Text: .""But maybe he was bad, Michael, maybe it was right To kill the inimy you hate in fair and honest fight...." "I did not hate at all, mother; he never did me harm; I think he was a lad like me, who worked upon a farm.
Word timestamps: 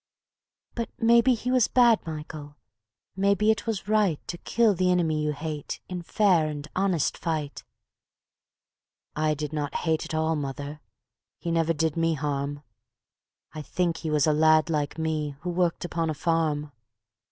.""But 0.73 0.89
maybe 0.97 1.35
he 1.35 1.51
was 1.51 1.67
bad, 1.67 2.03
Michael, 2.07 2.55
maybe 3.15 3.51
it 3.51 3.67
was 3.67 3.87
right 3.87 4.19
To 4.29 4.39
kill 4.39 4.73
the 4.73 4.89
inimy 4.91 5.21
you 5.23 5.31
hate 5.31 5.79
in 5.87 6.01
fair 6.01 6.47
and 6.47 6.67
honest 6.75 7.15
fight...." 7.15 7.63
"I 9.15 9.35
did 9.35 9.53
not 9.53 9.75
hate 9.85 10.03
at 10.05 10.15
all, 10.15 10.35
mother; 10.35 10.81
he 11.37 11.51
never 11.51 11.71
did 11.73 11.95
me 11.97 12.15
harm; 12.15 12.63
I 13.53 13.61
think 13.61 13.97
he 13.97 14.09
was 14.09 14.25
a 14.25 14.33
lad 14.33 14.71
like 14.71 14.97
me, 14.97 15.35
who 15.41 15.51
worked 15.51 15.85
upon 15.85 16.09
a 16.09 16.15
farm. 16.15 16.71